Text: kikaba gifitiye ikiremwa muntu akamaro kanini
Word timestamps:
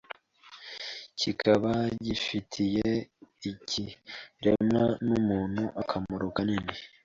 kikaba 1.19 1.71
gifitiye 2.05 2.89
ikiremwa 3.49 4.85
muntu 5.27 5.63
akamaro 5.81 6.25
kanini 6.35 6.73